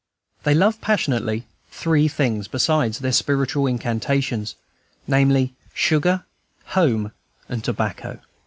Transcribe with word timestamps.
They 0.41 0.55
love 0.55 0.81
passionately 0.81 1.45
three 1.69 2.07
things 2.07 2.47
besides 2.47 2.97
their 2.97 3.11
spiritual 3.11 3.67
incantations; 3.67 4.55
namely, 5.05 5.53
sugar, 5.75 6.23
home, 6.69 7.11
and 7.47 7.63
tobacco. 7.63 8.19